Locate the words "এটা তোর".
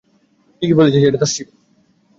1.07-1.29